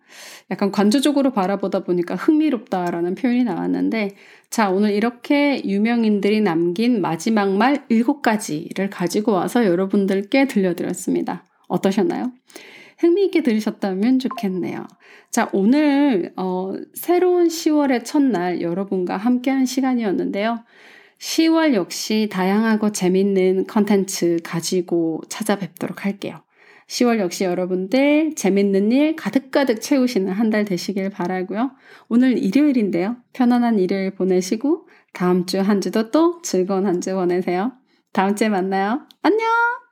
약간 0.51 0.71
관조적으로 0.71 1.33
바라보다 1.33 1.85
보니까 1.85 2.14
흥미롭다라는 2.14 3.14
표현이 3.14 3.44
나왔는데 3.44 4.16
자, 4.51 4.71
오늘 4.71 4.92
이렇게 4.92 5.62
유명인들이 5.64 6.40
남긴 6.40 7.01
마지막 7.01 7.51
말 7.57 7.87
7가지를 7.88 8.88
가지고 8.90 9.33
와서 9.33 9.64
여러분들께 9.64 10.47
들려드렸습니다. 10.47 11.44
어떠셨나요? 11.68 12.33
흥미있게 12.99 13.42
들으셨다면 13.42 14.18
좋겠네요. 14.18 14.87
자, 15.31 15.49
오늘, 15.53 16.33
어, 16.37 16.75
새로운 16.94 17.49
10월의 17.49 18.05
첫날 18.05 18.61
여러분과 18.61 19.16
함께한 19.16 19.66
시간이었는데요. 19.66 20.64
10월 21.21 21.75
역시 21.75 22.29
다양하고 22.31 22.93
재밌는 22.93 23.67
컨텐츠 23.67 24.39
가지고 24.45 25.21
찾아뵙도록 25.29 26.05
할게요. 26.05 26.43
10월 26.87 27.19
역시 27.19 27.45
여러분들 27.45 28.35
재밌는 28.37 28.93
일 28.93 29.17
가득가득 29.17 29.81
채우시는 29.83 30.33
한 30.33 30.51
달 30.51 30.65
되시길 30.65 31.11
바라고요. 31.11 31.73
오늘 32.09 32.39
일요일인데요. 32.39 33.17
편안한 33.35 33.79
일요일 33.79 34.13
보내시고 34.15 34.89
다음 35.13 35.45
주 35.47 35.59
한 35.59 35.81
주도 35.81 36.11
또 36.11 36.41
즐거운 36.43 36.87
한 36.87 37.01
주 37.01 37.15
보내세요. 37.15 37.73
다음 38.13 38.35
주에 38.37 38.49
만나요. 38.49 39.01
안녕! 39.23 39.88